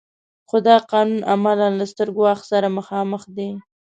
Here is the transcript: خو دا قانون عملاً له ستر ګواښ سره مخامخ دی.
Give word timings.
خو 0.49 0.57
دا 0.67 0.75
قانون 0.91 1.21
عملاً 1.33 1.67
له 1.79 1.85
ستر 1.91 2.07
ګواښ 2.17 2.39
سره 2.51 2.67
مخامخ 2.77 3.21
دی. 3.37 3.49